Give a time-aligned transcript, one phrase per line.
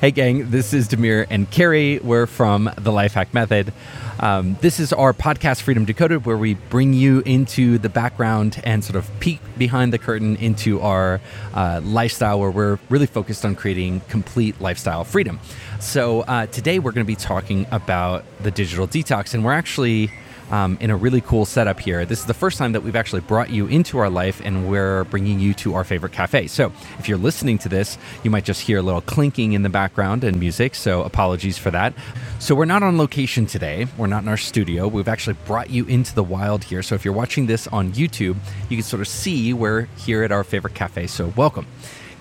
[0.00, 2.00] Hey, gang, this is Demir and Carrie.
[2.00, 3.72] We're from the Life Hack Method.
[4.20, 8.84] Um, this is our podcast, Freedom Decoded, where we bring you into the background and
[8.84, 11.18] sort of peek behind the curtain into our
[11.54, 15.40] uh, lifestyle, where we're really focused on creating complete lifestyle freedom.
[15.80, 20.10] So, uh, today we're going to be talking about the digital detox, and we're actually
[20.50, 22.04] um, in a really cool setup here.
[22.04, 25.04] This is the first time that we've actually brought you into our life and we're
[25.04, 26.46] bringing you to our favorite cafe.
[26.46, 29.68] So if you're listening to this, you might just hear a little clinking in the
[29.68, 30.74] background and music.
[30.74, 31.94] So apologies for that.
[32.38, 33.86] So we're not on location today.
[33.96, 34.88] We're not in our studio.
[34.88, 36.82] We've actually brought you into the wild here.
[36.82, 38.36] So if you're watching this on YouTube,
[38.68, 41.06] you can sort of see we're here at our favorite cafe.
[41.06, 41.66] So welcome.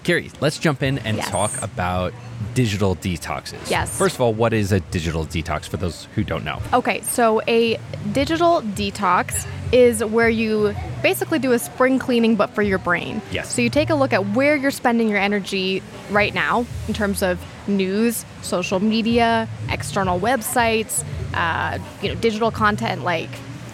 [0.05, 1.29] Carrie, let's jump in and Yes.
[1.29, 2.13] talk about
[2.53, 3.71] digital detoxes.
[3.71, 3.97] Yes.
[3.97, 6.61] First of all, what is a digital detox for those who don't know?
[6.73, 7.79] Okay, so a
[8.11, 13.19] digital detox is where you basically do a spring cleaning but for your brain.
[13.31, 13.53] Yes.
[13.53, 15.81] So you take a look at where you're spending your energy
[16.11, 23.03] right now in terms of news, social media, external websites, uh, you know, digital content
[23.03, 23.29] like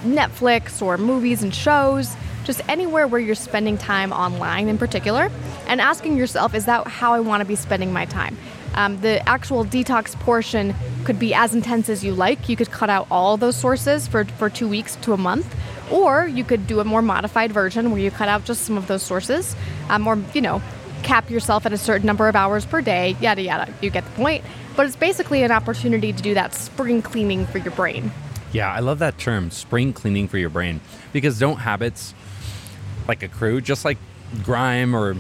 [0.06, 5.30] Netflix or movies and shows, just anywhere where you're spending time online in particular,
[5.67, 8.38] and asking yourself, is that how I want to be spending my time?
[8.73, 12.47] Um, the actual detox portion could be as intense as you like.
[12.47, 15.56] You could cut out all those sources for, for two weeks to a month,
[15.92, 18.88] or you could do a more modified version where you cut out just some of
[18.88, 19.56] those sources,
[19.89, 20.62] um, or, you know,
[21.03, 23.73] cap yourself at a certain number of hours per day, yada yada.
[23.81, 24.44] You get the point.
[24.75, 28.12] But it's basically an opportunity to do that spring cleaning for your brain.
[28.53, 30.80] Yeah, I love that term, spring cleaning for your brain.
[31.12, 32.14] Because don't habits
[33.12, 33.98] like a crew, just like
[34.42, 35.17] grime or,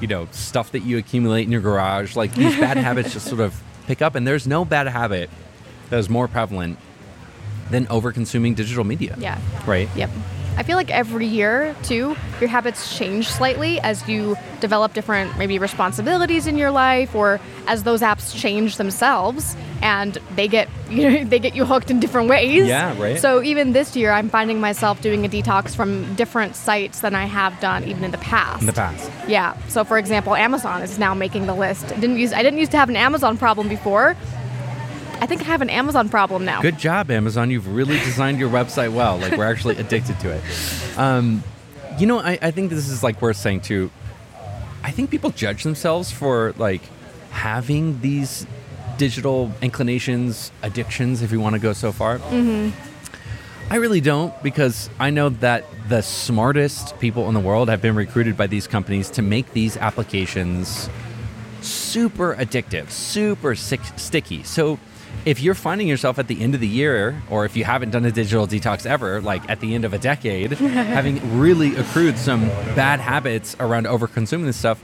[0.00, 3.42] you know, stuff that you accumulate in your garage, like these bad habits just sort
[3.42, 4.14] of pick up.
[4.14, 5.28] And there's no bad habit
[5.90, 6.78] that is more prevalent
[7.70, 9.16] than over consuming digital media.
[9.18, 9.38] Yeah.
[9.66, 9.86] Right?
[9.94, 10.08] Yep.
[10.56, 15.58] I feel like every year, too, your habits change slightly as you develop different maybe
[15.58, 21.24] responsibilities in your life or as those apps change themselves and they get you know,
[21.24, 22.66] they get you hooked in different ways.
[22.66, 23.18] Yeah, right.
[23.18, 27.24] So even this year I'm finding myself doing a detox from different sites than I
[27.24, 28.60] have done even in the past.
[28.60, 29.10] In the past.
[29.28, 29.56] Yeah.
[29.68, 31.88] So for example, Amazon is now making the list.
[31.88, 34.16] Didn't use I didn't used to have an Amazon problem before.
[35.18, 36.60] I think I have an Amazon problem now.
[36.60, 37.50] Good job, Amazon.
[37.50, 39.16] You've really designed your website well.
[39.16, 40.42] Like we're actually addicted to it.
[40.98, 41.42] Um,
[41.98, 43.90] you know, I, I think this is like worth saying too.
[44.84, 46.82] I think people judge themselves for like
[47.30, 48.46] having these
[48.98, 52.18] digital inclinations, addictions, if you want to go so far.
[52.18, 52.70] Mm-hmm.
[53.68, 57.96] I really don't because I know that the smartest people in the world have been
[57.96, 60.88] recruited by these companies to make these applications
[61.62, 64.44] super addictive, super sick, sticky.
[64.44, 64.78] So
[65.24, 68.04] if you're finding yourself at the end of the year, or if you haven't done
[68.04, 72.46] a digital detox ever, like at the end of a decade, having really accrued some
[72.76, 74.82] bad habits around over consuming this stuff,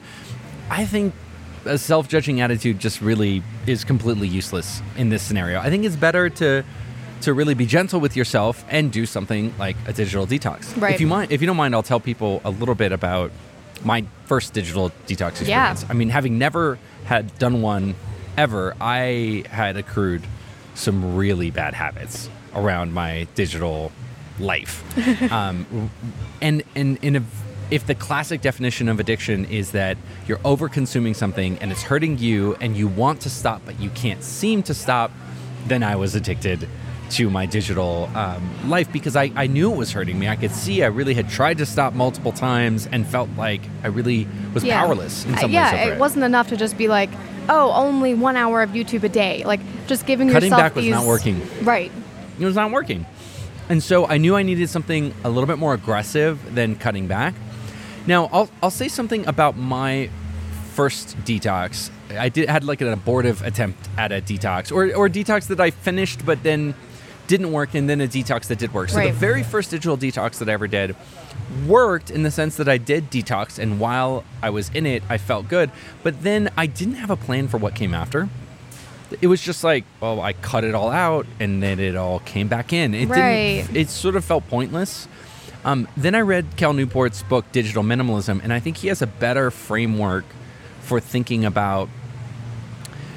[0.71, 1.15] I think
[1.65, 5.61] a self judging attitude just really is completely useless in this scenario.
[5.61, 6.65] I think it's better to
[7.23, 10.81] to really be gentle with yourself and do something like a digital detox.
[10.81, 10.95] Right.
[10.95, 13.31] If you mind if you don't mind, I'll tell people a little bit about
[13.85, 15.71] my first digital detox Yeah.
[15.71, 15.87] experience.
[15.89, 17.95] I mean, having never had done one
[18.37, 20.23] ever, I had accrued
[20.75, 23.93] some really bad habits around my digital
[24.39, 24.83] life.
[25.33, 25.91] um,
[26.41, 27.23] and and in a,
[27.73, 29.97] if the classic definition of addiction is that
[30.29, 33.89] you're over consuming something and it's hurting you and you want to stop but you
[33.91, 35.11] can't seem to stop,
[35.67, 36.69] then I was addicted
[37.13, 40.29] to my digital um, life because I, I knew it was hurting me.
[40.29, 43.87] I could see I really had tried to stop multiple times and felt like I
[43.87, 45.87] really was powerless in Uh, yeah, ways.
[45.87, 47.09] over it wasn't enough to just be like,
[47.49, 49.45] oh, only one hour of YouTube a day.
[49.45, 51.41] Like just giving Cutting yourself back was not working.
[51.63, 51.91] Right.
[52.39, 53.07] it was not working.
[53.71, 57.33] And so I knew I needed something a little bit more aggressive than cutting back.
[58.07, 60.11] Now, I'll, I'll say something about my
[60.75, 61.91] first detox.
[62.11, 65.61] I did had like an abortive attempt at a detox or, or a detox that
[65.61, 66.75] I finished but then
[67.27, 68.89] didn't work and then a detox that did work.
[68.89, 69.13] So Right.
[69.13, 70.97] the very first digital detox that I ever did
[71.67, 75.19] worked in the sense that I did detox and while I was in it, I
[75.19, 75.71] felt good.
[76.03, 78.29] But then I didn't have a plan for what came after
[79.21, 82.49] it was just like, well, I cut it all out, and then it all came
[82.49, 82.95] back in.
[82.95, 83.63] It Right.
[83.67, 83.77] didn't.
[83.77, 85.07] It sort of felt pointless.
[85.65, 89.07] Um, then I read Cal Newport's book Digital Minimalism, and I think he has a
[89.07, 90.25] better framework
[90.81, 91.89] for thinking about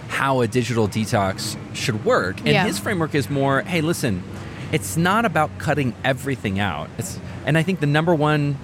[0.10, 2.38] how a digital detox should work.
[2.40, 2.66] And Yeah.
[2.66, 4.24] his framework is more, hey, listen,
[4.72, 6.90] it's not about cutting everything out.
[6.98, 8.58] It's, and I think the number one,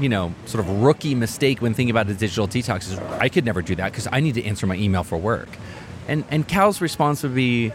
[0.00, 3.44] you know, sort of rookie mistake when thinking about a digital detox is I could
[3.44, 5.48] never do that because I need to answer my email for work.
[6.08, 7.72] And and Cal's response would be,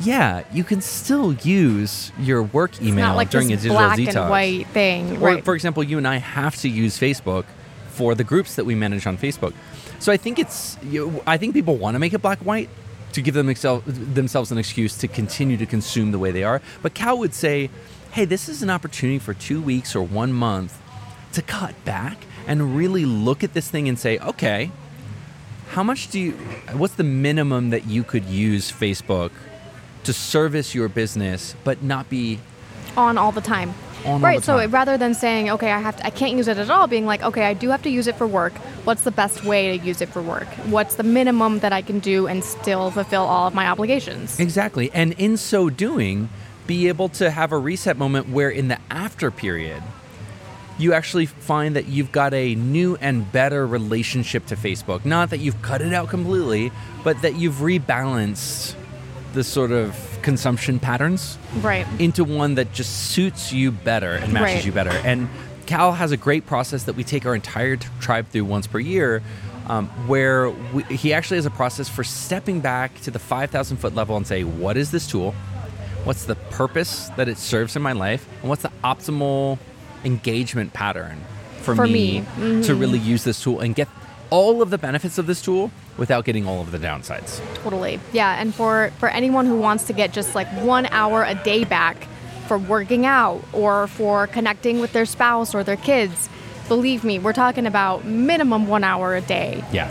[0.00, 4.16] yeah, you can still use your work email like during a digital black detox.
[4.16, 5.16] and white thing.
[5.16, 5.44] Or, right.
[5.44, 7.44] for example, you and I have to use Facebook
[7.88, 9.52] for the groups that we manage on Facebook.
[9.98, 12.70] So I think it's you, I think people want to make it black and white
[13.12, 16.62] to give them excel, themselves an excuse to continue to consume the way they are.
[16.80, 17.68] But Cal would say,
[18.12, 20.78] "Hey, this is an opportunity for 2 weeks or 1 month
[21.32, 22.16] to cut back
[22.46, 24.70] and really look at this thing and say, "Okay,
[25.72, 26.32] how much do you
[26.72, 29.30] what's the minimum that you could use Facebook
[30.04, 32.40] to service your business but not be
[32.96, 33.74] on all the time.
[34.04, 34.38] On right.
[34.38, 36.86] the So rather than saying, okay, I have to, I can't use it at all,
[36.86, 38.54] being like, okay, I do have to use it for work.
[38.84, 40.48] What's the best way to use it for work?
[40.66, 44.40] What's the minimum that I can do and still fulfill all of my obligations?
[44.40, 44.90] Exactly.
[44.92, 46.30] And in so doing,
[46.66, 49.82] be able to have a reset moment where in the after period,
[50.78, 55.04] you actually find that you've got a new and better relationship to Facebook.
[55.04, 56.72] Not that you've cut it out completely,
[57.04, 58.76] but that you've rebalanced
[59.32, 61.86] the sort of consumption patterns Right.
[61.98, 64.64] into one that just suits you better and matches Right.
[64.66, 64.90] you better.
[65.04, 65.28] And
[65.66, 68.80] Cal has a great process that we take our entire t- tribe through once per
[68.80, 69.22] year,
[69.68, 73.94] um, where we, he actually has a process for stepping back to the 5,000 foot
[73.94, 75.32] level and say, what is this tool?
[76.04, 78.26] What's the purpose that it serves in my life?
[78.40, 79.58] And what's the optimal
[80.04, 81.18] engagement pattern
[81.62, 82.18] for, For me, me.
[82.20, 82.62] Mm-hmm.
[82.62, 83.86] to really use this tool and get
[84.30, 87.40] all of the benefits of this tool without getting all of the downsides?
[87.62, 88.00] Totally.
[88.12, 91.62] Yeah, and for for anyone who wants to get just like 1 hour a day
[91.62, 92.08] back
[92.48, 96.28] for working out or for connecting with their spouse or their kids,
[96.66, 99.62] believe me, we're talking about minimum 1 hour a day.
[99.72, 99.88] Yeah.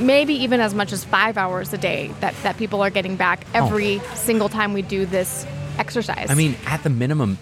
[0.00, 3.44] Maybe even as much as 5 hours a day that that people are getting back
[3.54, 3.66] oh.
[3.66, 5.44] every single time we do this
[5.78, 6.30] exercise.
[6.30, 7.38] I mean, at the minimum,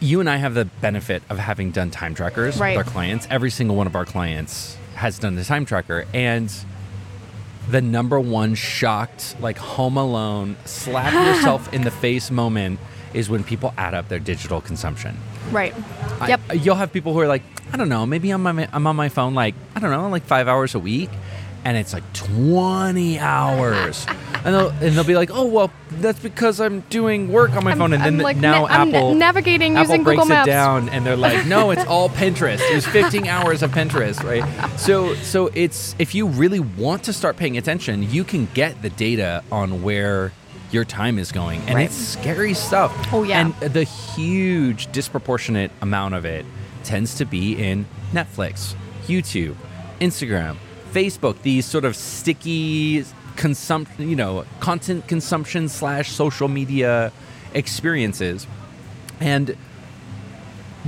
[0.00, 2.76] you and I have the benefit of having done time trackers Right.
[2.76, 3.26] with our clients.
[3.30, 6.04] Every single one of our clients has done the time tracker.
[6.14, 6.52] And
[7.70, 12.80] the number one shocked, like home alone, slap yourself in the face moment
[13.14, 15.16] is when people add up their digital consumption.
[15.50, 15.74] right.
[16.20, 16.40] I- Yep.
[16.60, 17.42] you'll have people who are like,
[17.72, 20.08] I don't know, maybe I'm on my, I'm on my phone like, I don't know,
[20.08, 21.10] like five hours a week.
[21.64, 24.06] And it's like 20 hours.
[24.44, 27.70] and, they'll, and they'll be like, oh, well, that's because I'm doing work on my
[27.70, 27.92] I'm- phone.
[27.92, 30.48] And I'm, then like, now na- I'm Apple, navigating Apple using breaks Google Maps.
[30.48, 32.60] it down and they're like, no, it's all Pinterest.
[32.60, 34.42] It was 15 hours of Pinterest, right?
[34.78, 38.90] So, so it's, if you really want to start paying attention, you can get the
[38.90, 40.32] data on where
[40.70, 41.60] your time is going.
[41.66, 41.86] And Right.
[41.86, 42.92] it's scary stuff.
[43.12, 43.40] Oh, yeah.
[43.40, 46.46] And the huge disproportionate amount of it
[46.82, 48.74] tends to be in Netflix,
[49.06, 49.54] YouTube,
[50.00, 50.56] Instagram,
[50.92, 53.04] Facebook, these sort of sticky
[53.36, 57.12] consumption, you know, content consumption slash social media
[57.54, 58.46] experiences.
[59.20, 59.56] And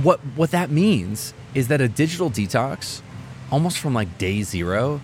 [0.01, 3.01] what what that means is that a digital detox,
[3.51, 4.99] almost from like day zero,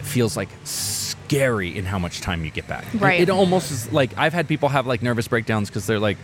[0.00, 2.84] feels like scary in how much time you get back.
[2.94, 3.20] It- Right.
[3.20, 6.16] It, almost is like I've had people have like nervous breakdowns because they're like,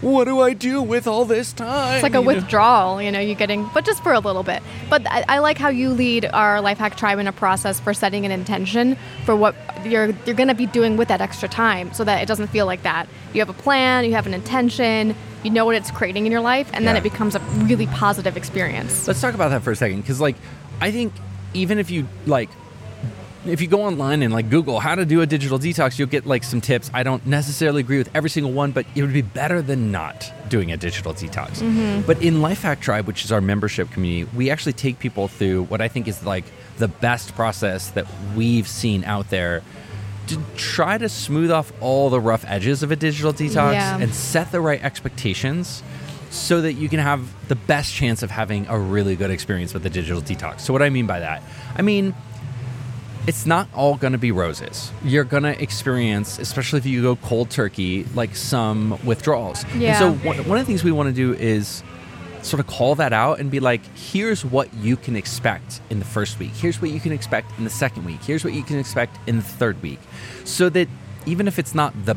[0.00, 2.26] "What do I do with all this time?" It's like a You know?
[2.26, 4.62] withdrawal, you know, you're getting, but just for a little bit.
[4.90, 7.92] But I, I like how you lead our Life Hack Tribe in a process for
[7.94, 9.54] setting an intention for what
[9.84, 12.66] you're you're going to be doing with that extra time, so that it doesn't feel
[12.66, 13.08] like that.
[13.32, 16.40] You have a plan, you have an intention, you know what it's creating in your
[16.40, 19.06] life, and then it becomes a really positive experience.
[19.06, 20.36] Let's talk about that for a second, because like,
[20.80, 21.12] I think
[21.54, 22.50] even if you like,
[23.48, 26.26] if you go online and like Google how to do a digital detox, you'll get
[26.26, 26.90] like some tips.
[26.94, 30.30] I don't necessarily agree with every single one, but it would be better than not
[30.48, 31.60] doing a digital detox.
[31.60, 32.02] Mm-hmm.
[32.06, 35.64] But in Life Hack Tribe, which is our membership community, we actually take people through
[35.64, 36.44] what I think is like
[36.78, 38.06] the best process that
[38.36, 39.62] we've seen out there
[40.28, 43.98] to try to smooth off all the rough edges of a digital detox Yeah.
[43.98, 45.82] and set the right expectations
[46.30, 49.82] so that you can have the best chance of having a really good experience with
[49.82, 50.60] the digital detox.
[50.60, 51.42] So what I mean by that,
[51.74, 52.14] I mean
[53.28, 54.90] it's not all going to be roses.
[55.04, 59.64] You're going to experience, especially if you go cold turkey, like some withdrawals.
[59.76, 60.02] Yeah.
[60.02, 61.82] And so one, one of the things we want to do is
[62.40, 66.04] sort of call that out and be like, here's what you can expect in the
[66.04, 66.52] first week.
[66.52, 68.22] Here's what you can expect in the second week.
[68.22, 69.98] Here's what you can expect in the third week.
[70.44, 70.88] So that
[71.26, 72.16] even if it's not the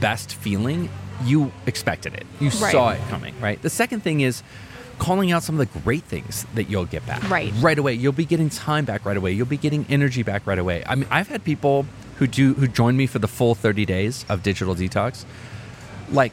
[0.00, 0.88] best feeling,
[1.24, 2.24] you expected it.
[2.40, 2.72] You Right.
[2.72, 3.60] saw it coming, right?
[3.60, 4.42] The second thing is
[5.00, 7.28] calling out some of the great things that you'll get back.
[7.28, 7.52] Right.
[7.56, 7.94] Right away.
[7.94, 9.32] You'll be getting time back right away.
[9.32, 10.84] You'll be getting energy back right away.
[10.86, 11.86] I mean, I've had people
[12.18, 15.24] who do who join me for the full 30 days of digital detox
[16.12, 16.32] like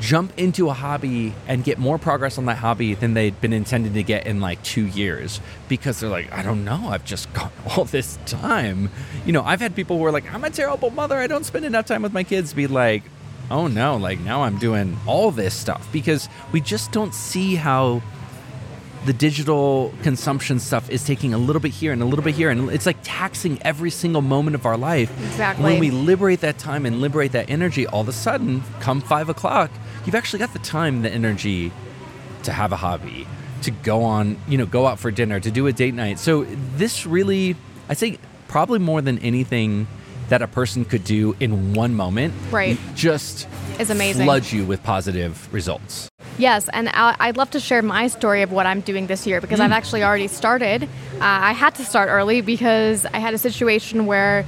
[0.00, 3.92] jump into a hobby and get more progress on that hobby than they'd been intending
[3.92, 7.52] to get in like two years because they're like, I don't know, I've just got
[7.76, 8.90] all this time.
[9.26, 11.64] You know, I've had people who are like, I'm a terrible mother, I don't spend
[11.64, 13.02] enough time with my kids, be like,
[13.50, 18.02] oh no, like now I'm doing all this stuff because we just don't see how
[19.06, 22.48] the digital consumption stuff is taking a little bit here and a little bit here
[22.48, 25.62] and it's like taxing every single moment of our life Exactly.
[25.62, 29.28] when we liberate that time and liberate that energy all of a sudden come five
[29.28, 29.70] o'clock
[30.06, 31.70] you've actually got the time the energy
[32.44, 33.26] to have a hobby
[33.64, 36.18] to go on, you know, go out for dinner, to do a date night.
[36.18, 36.44] So
[36.76, 37.56] this really,
[37.88, 39.86] I say, probably more than anything
[40.28, 42.78] that a person could do in one moment, Right.
[42.94, 43.46] Just
[43.78, 44.24] Is amazing.
[44.24, 46.08] flood you with positive results.
[46.38, 49.60] Yes, and I'd love to share my story of what I'm doing this year because
[49.60, 50.82] I've actually already started.
[50.84, 50.88] Uh,
[51.20, 54.44] I had to start early because I had a situation where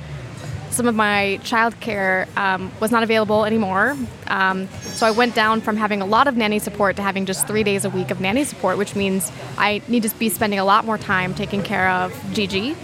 [0.70, 3.96] some of my childcare um, was not available anymore.
[4.26, 7.46] Um, so I went down from having a lot of nanny support to having just
[7.46, 10.64] three days a week of nanny support, which means I need to be spending a
[10.64, 12.76] lot more time taking care of Gigi.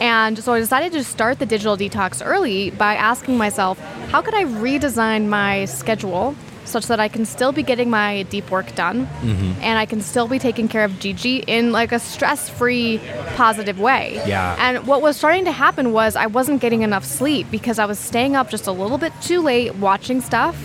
[0.00, 3.78] And so I decided to start the digital detox early by asking myself,
[4.10, 6.36] how could I redesign my schedule
[6.68, 9.52] such that I can still be getting my deep work done mm-hmm.
[9.62, 13.00] and I can still be taking care of Gigi in like a stress-free
[13.36, 14.20] positive way.
[14.26, 14.54] Yeah.
[14.58, 17.98] And what was starting to happen was I wasn't getting enough sleep because I was
[17.98, 20.56] staying up just a little bit too late watching stuff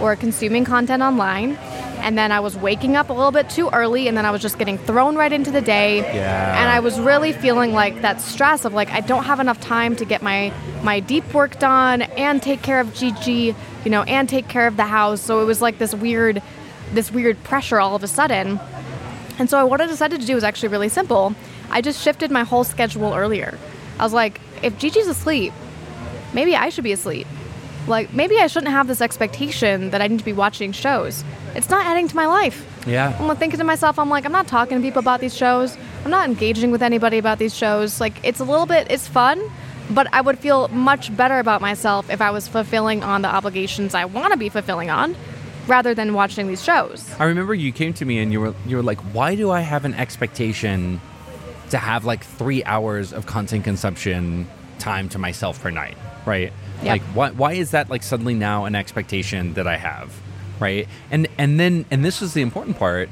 [0.00, 1.56] or consuming content online.
[2.02, 4.42] And then I was waking up a little bit too early and then I was
[4.42, 5.98] just getting thrown right into the day.
[5.98, 6.60] Yeah.
[6.60, 9.96] And I was really feeling like that stress of like I don't have enough time
[9.96, 13.54] to get my my deep work done and take care of Gigi,
[13.84, 15.20] you know, and take care of the house.
[15.20, 16.42] So it was like this weird
[16.92, 18.60] this weird pressure all of a sudden.
[19.38, 21.34] And so what I decided to do was actually really simple.
[21.70, 23.58] I just shifted my whole schedule earlier.
[23.98, 25.52] I was like, if Gigi's asleep,
[26.34, 27.26] maybe I should be asleep.
[27.88, 31.24] Like maybe I shouldn't have this expectation that I need to be watching shows.
[31.54, 32.66] It's not adding to my life.
[32.86, 33.16] Yeah.
[33.20, 35.76] I'm thinking to myself, I'm like, I'm not talking to people about these shows.
[36.04, 38.00] I'm not engaging with anybody about these shows.
[38.00, 39.40] Like, it's a little bit, it's fun,
[39.90, 43.94] but I would feel much better about myself if I was fulfilling on the obligations
[43.94, 45.14] I want to be fulfilling on
[45.66, 47.08] rather than watching these shows.
[47.18, 49.60] I remember you came to me and you were you were like, "Why do I
[49.60, 51.00] have an expectation
[51.70, 54.48] to have like three hours of content consumption
[54.78, 55.96] time to myself per night?"
[56.26, 56.52] Right?
[56.82, 56.90] Yep.
[56.90, 60.12] Like, why why is that like suddenly now an expectation that I have?
[60.60, 60.88] Right?
[61.10, 63.08] And and then and this was the important part.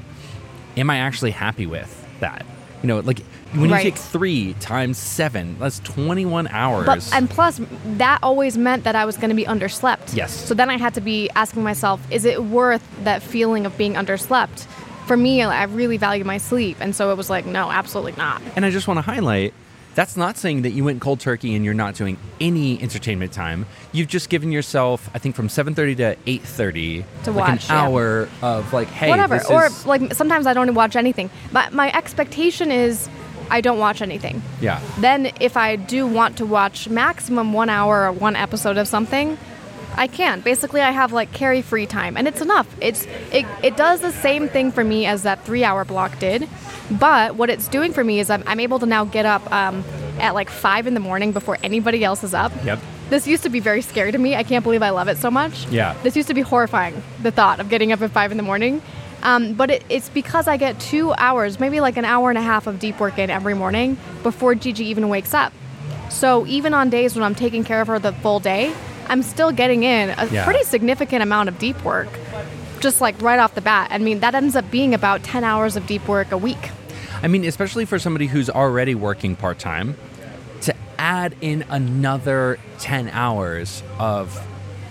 [0.76, 2.46] Am I actually happy with that?
[2.82, 3.20] You know, like
[3.52, 3.84] when Right.
[3.84, 6.86] you take three times seven, that's twenty one hours.
[6.86, 7.60] But and plus,
[7.98, 10.14] that always meant that I was going to be underslept.
[10.16, 10.32] Yes.
[10.32, 13.94] So then I had to be asking myself, is it worth that feeling of being
[13.94, 14.66] underslept?
[15.06, 18.40] For me, I really value my sleep, and so it was like, no, absolutely not.
[18.54, 19.52] And I just want to highlight
[19.94, 23.66] that's not saying that you went cold turkey and you're not doing any entertainment time.
[23.92, 27.82] You've just given yourself, I think, from 7:30 to 8:30, To like watch, an yeah.
[27.82, 29.40] hour of like, hey, whatever.
[29.50, 31.30] Or is- like sometimes I don't even watch anything.
[31.52, 33.08] But my expectation is
[33.50, 34.42] I don't watch anything.
[34.60, 38.86] yeah, Then if I do want to watch maximum one hour or one episode of
[38.86, 39.36] something,
[39.96, 40.40] I can.
[40.40, 42.68] Basically, I have like carry free time, and it's enough.
[42.80, 46.48] It's it, it does the same thing for me as that three hour block did,
[46.90, 49.84] but what it's doing for me is I'm, I'm able to now get up um,
[50.18, 52.52] at like five in the morning before anybody else is up.
[52.64, 52.80] Yep.
[53.10, 54.36] This used to be very scary to me.
[54.36, 55.66] I can't believe I love it so much.
[55.68, 55.96] Yeah.
[56.02, 58.80] This used to be horrifying, the thought of getting up at five in the morning.
[59.22, 62.42] Um, but it, it's because I get two hours, maybe like an hour and a
[62.42, 65.52] half of deep work in every morning before Gigi even wakes up.
[66.08, 68.72] So even on days when I'm taking care of her the full day,
[69.08, 70.44] I'm still getting in a Yeah.
[70.44, 72.08] pretty significant amount of deep work,
[72.80, 73.88] just like right off the bat.
[73.90, 76.70] I mean, that ends up being about 10 hours of deep work a week.
[77.22, 79.96] I mean, especially for somebody who's already working part time,
[80.62, 84.46] to add in another 10 hours of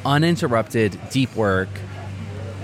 [0.05, 1.69] uninterrupted deep work.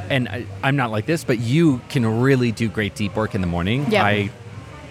[0.09, 3.41] And I, I'm not like this, but you can really do great deep work in
[3.41, 3.91] the morning.
[3.91, 4.03] Yep.
[4.03, 4.31] I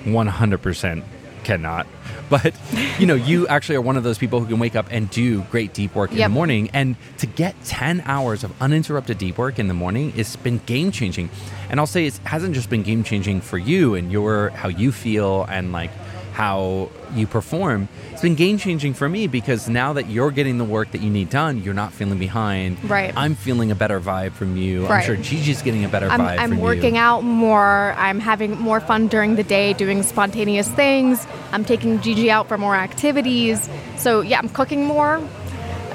[0.05, 1.05] 100%
[1.45, 1.87] cannot.
[2.31, 2.55] But,
[2.99, 5.43] you know, you actually are one of those people who can wake up and do
[5.51, 6.29] great deep work in Yep.
[6.31, 6.71] the morning.
[6.73, 10.91] And to get 10 hours of uninterrupted deep work in the morning, it's been game
[10.91, 11.29] changing.
[11.69, 14.91] And I'll say it hasn't just been game changing for you and your how you
[14.91, 15.91] feel and like
[16.35, 17.89] how you perform.
[18.11, 21.09] It's been game changing for me because now that you're getting the work that you
[21.09, 22.83] need done, you're not feeling behind.
[22.91, 23.15] Right.
[23.17, 24.85] I'm feeling a better vibe from you.
[24.85, 24.99] Right.
[24.99, 27.01] I'm sure Gigi's getting a better I'm, vibe I'm working you.
[27.01, 27.95] out more.
[27.97, 31.25] I'm having more fun during the day doing spontaneous things.
[31.53, 33.71] I'm taking Gigi out for more activities.
[33.97, 35.23] So, yeah, I'm cooking more,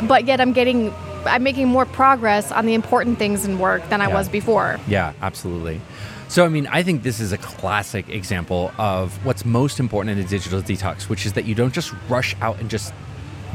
[0.08, 0.93] but yet I'm getting,
[1.25, 4.13] I'm making more progress on the important things in work than I Yeah.
[4.15, 4.79] was before.
[4.88, 5.81] Yeah, absolutely.
[6.27, 10.23] So, I mean, I think this is a classic example of what's most important in
[10.23, 12.93] a digital detox, which is that you don't just rush out and just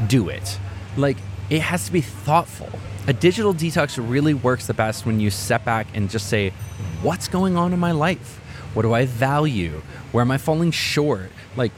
[0.07, 0.57] do it.
[0.97, 1.17] Like,
[1.49, 2.69] it has to be thoughtful.
[3.07, 6.51] A digital detox really works the best when you step back and just say,
[7.01, 8.41] what's going on in my life?
[8.73, 9.81] What do I value?
[10.11, 11.31] Where am I falling short?
[11.55, 11.71] Like,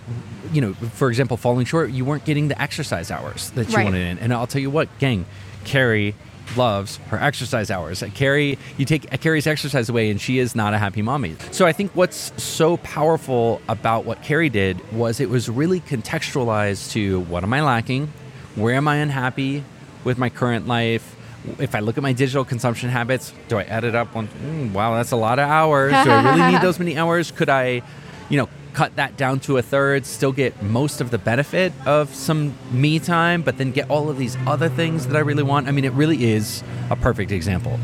[0.52, 3.84] you know, for example, falling short, you weren't getting the exercise hours that you Right.
[3.84, 4.18] wanted in.
[4.20, 5.26] And I'll tell you what, gang,
[5.64, 6.16] Carrie
[6.56, 8.04] loves her exercise hours.
[8.14, 11.36] Carrie, you take uh, Carrie's exercise away, and she is not a happy mommy.
[11.52, 16.92] So I think what's so powerful about what Carrie did was it was really contextualized
[16.92, 18.12] to what am I lacking,
[18.56, 19.64] where am I unhappy
[20.04, 21.16] with my current life,
[21.60, 24.14] if I look at my digital consumption habits, do I add it up?
[24.14, 25.92] One, mm, wow, that's a lot of hours.
[25.92, 27.32] Do I really need those many hours?
[27.32, 27.82] Could I,
[28.30, 32.14] you know, cut that down to a third, still get most of the benefit of
[32.14, 35.68] some me time, but then get all of these other things that I really want?
[35.68, 37.80] I mean, it really is a perfect example.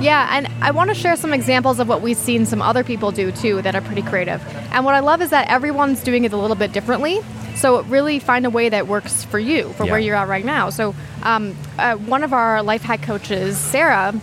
[0.00, 3.10] Yeah, and I want to share some examples of what we've seen some other people
[3.10, 4.42] do too that are pretty creative.
[4.72, 7.20] And what I love is that everyone's doing it a little bit differently.
[7.56, 9.90] So really find a way that works for you, for Yeah.
[9.90, 10.70] where you're at right now.
[10.70, 14.14] So um, uh, one of our life hack coaches, Sarah,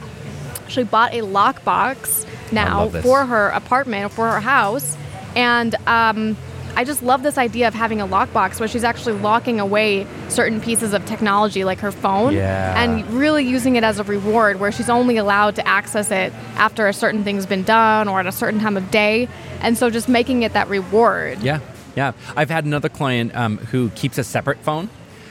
[0.64, 4.98] actually bought a lockbox now for her apartment, for her house,
[5.40, 6.36] and um,
[6.76, 10.60] I just love this idea of having a lockbox where she's actually locking away certain
[10.60, 12.82] pieces of technology, like her phone, Yeah.
[12.82, 16.88] and really using it as a reward where she's only allowed to access it after
[16.88, 19.30] a certain thing's been done or at a certain time of day.
[19.62, 21.42] And so just making it that reward.
[21.42, 21.60] Yeah,
[21.96, 22.12] yeah.
[22.36, 24.90] I've had another client um, who keeps a separate phone.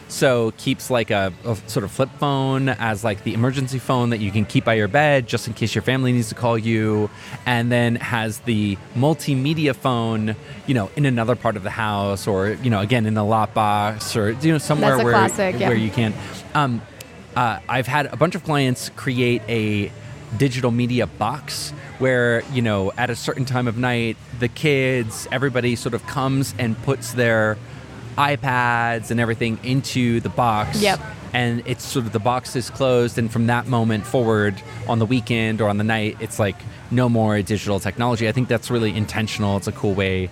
[0.09, 4.19] So keeps like a, a sort of flip phone as like the emergency phone that
[4.19, 7.11] you can keep by your bed just in case your family needs to call you,
[7.45, 10.35] and then has the multimedia phone,
[10.67, 13.53] you know, in another part of the house or you know again in the lot
[13.53, 15.69] box or you know somewhere where classic, yeah.
[15.69, 16.15] where you can.
[16.55, 16.81] Um,
[17.37, 19.93] uh, I've had a bunch of clients create a
[20.37, 25.75] digital media box where you know at a certain time of night the kids everybody
[25.75, 27.57] sort of comes and puts their
[28.19, 30.83] ipads and everything into the box.
[30.83, 31.01] Yep.
[31.33, 34.55] and it's sort of the box is closed and from that moment forward
[34.89, 36.57] on the weekend or on the night it's like
[36.91, 38.29] no more digital technology.
[38.29, 39.57] I think that's really intentional.
[39.59, 40.31] It's a cool way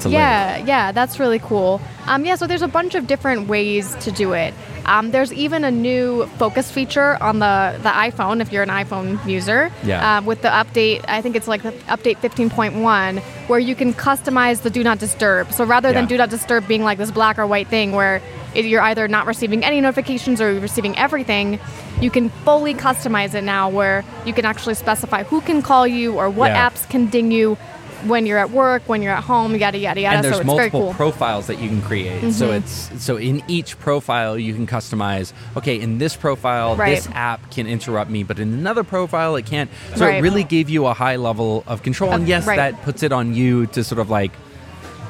[0.00, 1.80] to live Yeah, yeah, that's really cool.
[2.06, 4.54] Um, yeah, so there's a bunch of different ways to do it.
[4.86, 9.24] Um, there's even a new focus feature on the, the iPhone if you're an iPhone
[9.28, 9.72] user.
[9.84, 10.18] Yeah.
[10.18, 14.62] Uh, with the update, I think it's like the update 15.1, where you can customize
[14.62, 15.52] the do not disturb.
[15.52, 16.08] So rather than Yeah.
[16.10, 18.22] do not disturb being like this black or white thing where
[18.54, 21.58] it, you're either not receiving any notifications or you're receiving everything,
[22.00, 26.14] you can fully customize it now where you can actually specify who can call you
[26.14, 26.70] or what Yeah.
[26.70, 27.58] apps can ding you
[28.04, 30.16] when you're at work, when you're at home, yada yada yada.
[30.16, 30.88] and there's so it's very multiple cool.
[30.90, 30.96] Mm-hmm.
[30.96, 32.32] profiles that you can create.
[32.32, 35.32] So it's so in each profile you can customize.
[35.56, 36.94] Okay, in this profile, Right.
[36.96, 39.70] this app can interrupt me, but in another profile it can't.
[39.96, 42.12] So it really gave you a high level of control.
[42.12, 42.56] And yes, right.
[42.56, 44.32] that puts it on you to sort of like.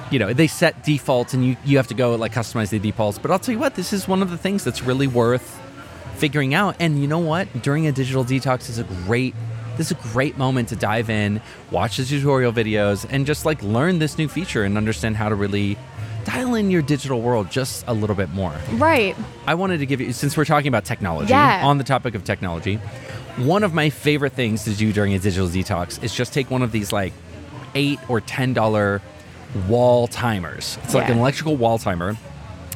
[0.08, 3.18] You know, they set defaults and you, you have to go like customize the defaults.
[3.18, 5.60] But I'll tell you what, this is one of the things that's really worth
[6.14, 6.76] figuring out.
[6.78, 7.48] And you know what?
[7.60, 9.34] During a digital detox is a great
[9.76, 13.62] this is a great moment to dive in, watch the tutorial videos, and just like
[13.62, 15.76] learn this new feature and understand how to really
[16.24, 18.52] dial in your digital world just a little bit more.
[18.72, 19.14] right.
[19.46, 21.64] I wanted to give you, since we're talking about technology, Yeah.
[21.64, 22.76] on the topic of technology,
[23.36, 26.62] one of my favorite things to do during a digital detox is just take one
[26.62, 27.12] of these like
[27.74, 29.02] eight or ten dollar
[29.68, 30.78] wall timers.
[30.84, 32.16] It's like an electrical wall timer.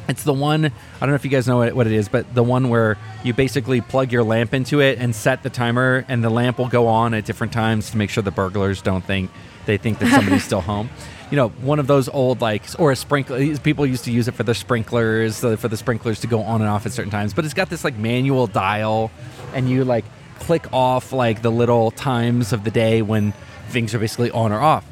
[0.07, 2.33] It's the one, I don't know if you guys know what what it is, but
[2.33, 6.23] the one where you basically plug your lamp into it and set the timer, and
[6.23, 9.31] the lamp will go on at different times to make sure the burglars don't think
[9.65, 10.89] they think that somebody's still home.
[11.29, 14.33] You know, one of those old, like, or a sprinkler, people used to use it
[14.33, 17.45] for their sprinklers, for the sprinklers to go on and off at certain times, but
[17.45, 19.11] it's got this like manual dial,
[19.53, 20.03] and you like
[20.39, 23.33] click off like the little times of the day when
[23.69, 24.85] things are basically on or off.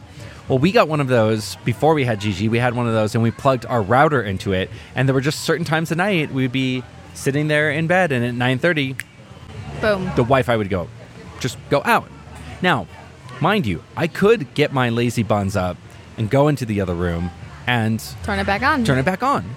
[0.50, 2.50] Well, we got one of those before we had Gigi.
[2.50, 4.72] We had one of those, and we plugged our router into it.
[4.96, 6.84] And there were just certain times of night we'd be
[7.14, 8.96] sitting there in bed, and at 9:30,
[9.80, 10.06] Boom.
[10.16, 10.88] the Wi-Fi would go,
[11.40, 12.10] just go out.
[12.64, 12.88] Now,
[13.40, 15.78] mind you, I could get my lazy buns up
[16.18, 17.30] and go into the other room
[17.68, 18.84] and Turn it back on.
[18.84, 19.56] turn it back on,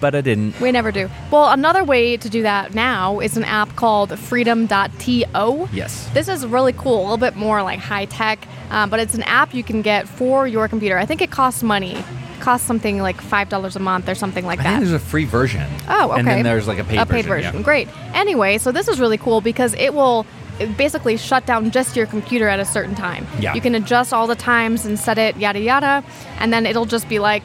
[0.00, 0.60] but I didn't.
[0.60, 1.08] We never do.
[1.30, 5.68] Well, another way to do that now is an app called freedom.to.
[5.72, 6.08] Yes.
[6.12, 9.22] This is really cool, a little bit more like high tech, um, but it's an
[9.24, 10.98] app you can get for your computer.
[10.98, 11.94] I think it costs money.
[11.96, 14.68] It costs something like $5 a month or something like I that.
[14.78, 15.66] think there's a free version.
[15.88, 16.20] Oh, okay.
[16.20, 17.52] And then there's like a paid a paid version.
[17.52, 17.56] version.
[17.56, 17.62] yeah.
[17.62, 17.88] Great.
[18.14, 20.26] Anyway, so this is really cool because it will
[20.76, 23.26] basically shut down just your computer at a certain time.
[23.40, 23.54] Yeah.
[23.54, 26.02] You can adjust all the times and set it yada yada,
[26.38, 27.42] and then it'll just be like,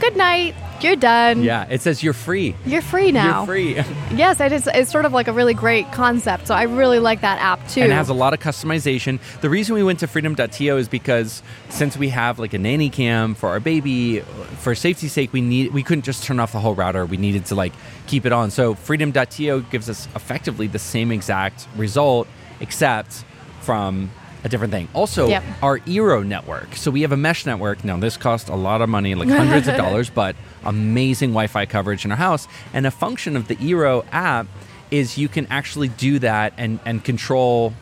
[0.00, 0.54] "Good night.
[0.82, 1.42] You're done.
[1.42, 2.54] Yeah, it says you're free.
[2.66, 3.84] You're free now." You're free.
[4.18, 4.66] Yes, it is.
[4.74, 6.46] It's sort of like a really great concept.
[6.48, 7.82] So I really like that app too.
[7.82, 9.20] and it has a lot of customization.
[9.42, 13.34] The reason we went to freedom.to is because since we have like a nanny cam
[13.34, 14.20] for our baby,
[14.58, 17.04] for safety's sake, we need we couldn't just turn off the whole router.
[17.06, 17.72] We needed to like
[18.06, 18.50] keep it on.
[18.50, 22.26] So freedom.to gives us effectively the same exact result,
[22.60, 23.24] except
[23.60, 24.10] from
[24.44, 24.88] a different thing.
[24.94, 25.42] Also, Yep.
[25.62, 26.76] our Eero network.
[26.76, 27.84] So we have a mesh network.
[27.84, 32.04] Now this cost a lot of money, like hundreds of dollars, but amazing Wi-Fi coverage
[32.04, 32.46] in our house.
[32.72, 34.46] And a function of the Eero app
[34.90, 37.74] is you can actually do that and and control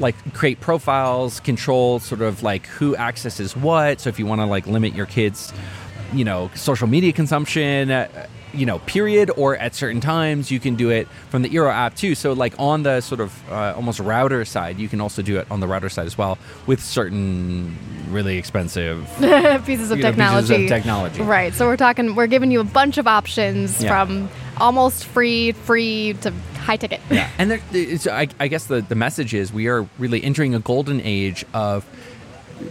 [0.00, 4.00] like create profiles, control sort of like who accesses what.
[4.00, 5.52] So if you want to like limit your kids,
[6.12, 8.08] you know, social media consumption, uh,
[8.54, 10.50] you know, period, or at certain times.
[10.50, 12.14] You can do it from the Eero app too.
[12.14, 15.46] So, like on the sort of uh, almost router side, you can also do it
[15.50, 17.76] on the router side as well with certain
[18.10, 19.06] really expensive
[19.64, 20.48] pieces of know, technology.
[20.48, 21.22] pieces of technology.
[21.22, 21.54] Right.
[21.54, 22.14] So we're talking.
[22.14, 23.88] We're giving you a bunch of options Yeah.
[24.04, 27.00] from almost free, free to high ticket.
[27.10, 30.54] Yeah, and there, it's, I, I guess the, the message is we are really entering
[30.54, 31.84] a golden age of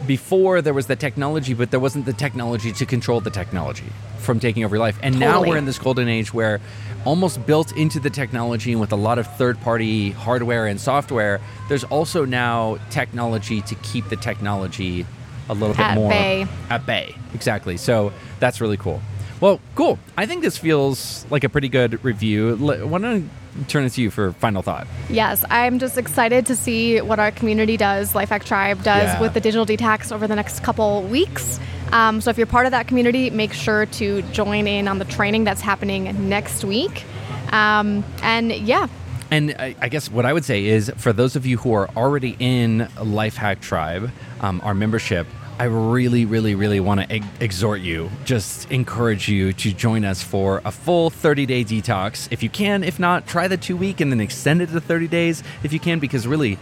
[0.05, 3.85] before there was the technology, but there wasn't the technology to control the technology
[4.19, 4.97] from taking over your life.
[5.01, 6.59] And now we're in this golden age where
[7.05, 11.41] almost built into the technology and with a lot of third party hardware and software,
[11.69, 15.05] there's also now technology to keep the technology
[15.49, 16.45] a little bit At more bay.
[16.69, 17.15] at bay.
[17.33, 17.77] Exactly.
[17.77, 19.01] So that's really cool.
[19.39, 19.97] Well, cool.
[20.17, 22.55] I think this feels like a pretty good review.
[22.57, 23.29] Why don't
[23.67, 24.87] turn it to you for final thought?
[25.09, 29.21] Yes, I'm just excited to see what our community does, Lifehack Tribe does Yeah.
[29.21, 31.59] with the digital detox over the next couple weeks.
[31.91, 35.05] Um, so if you're part of that community, make sure to join in on the
[35.05, 37.03] training that's happening next week.
[37.51, 38.87] Um, and yeah,
[39.29, 41.89] And I, I guess what I would say is for those of you who are
[41.95, 44.11] already in Lifehack Tribe,
[44.41, 45.25] um, our membership,
[45.61, 50.23] I really, really, really want to ex- exhort you, just encourage you to join us
[50.23, 52.27] for a full 30 day detox.
[52.31, 55.07] If you can, if not, try the two week and then extend it to 30
[55.07, 56.57] days if you can, because really,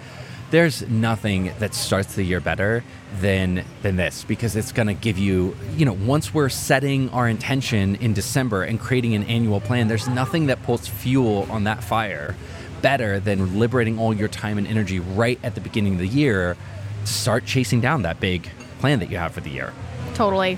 [0.51, 2.83] there's nothing that starts the year better
[3.21, 7.29] than than this because it's going to give you you know once we're setting our
[7.29, 11.83] intention in December and creating an annual plan there's nothing that puts fuel on that
[11.83, 12.35] fire
[12.81, 16.57] better than liberating all your time and energy right at the beginning of the year
[17.05, 19.73] to start chasing down that big plan that you have for the year
[20.19, 20.57] totally.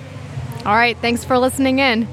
[0.66, 2.08] All right, thanks for listening in.